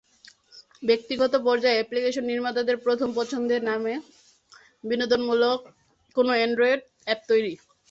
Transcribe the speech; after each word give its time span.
ব্যক্তিগত 0.83 1.33
পর্যায়ে 1.45 1.77
অ্যাপ্লিকেশন 1.77 2.25
নির্মাতাদের 2.27 2.77
প্রথম 2.85 3.09
পছন্দে 3.15 3.57
নামে 3.69 3.93
বিনোদনমূলক 4.83 5.59
কোনো 6.15 6.31
অ্যান্ড্রয়েড 6.37 6.81
অ্যাপ 7.07 7.19
তৈরি। 7.29 7.53